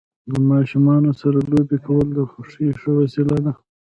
د 0.31 0.33
ماشومانو 0.51 1.11
سره 1.21 1.37
لوبې 1.51 1.77
کول 1.85 2.07
د 2.17 2.19
خوښۍ 2.31 2.69
ښه 2.79 2.91
وسیله 2.99 3.37
ده. 3.45 3.53